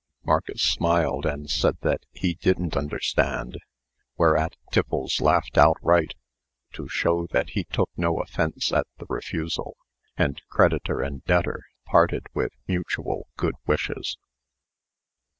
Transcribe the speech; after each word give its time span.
Marcus 0.25 0.63
smiled, 0.63 1.27
and 1.27 1.47
said 1.47 1.77
that 1.81 2.01
he 2.11 2.33
didn't 2.33 2.75
understand; 2.75 3.59
whereat 4.17 4.55
Tiffles 4.71 5.21
laughed 5.21 5.59
outright, 5.59 6.15
to 6.73 6.87
show 6.87 7.27
that 7.27 7.51
he 7.51 7.65
took 7.65 7.91
no 7.95 8.17
offence 8.19 8.73
at 8.73 8.87
the 8.97 9.05
refusal; 9.09 9.77
and 10.17 10.41
creditor 10.49 11.03
and 11.03 11.23
debtor 11.25 11.65
parted 11.85 12.25
with 12.33 12.51
mutual 12.67 13.27
good 13.37 13.53
wishes. 13.67 14.17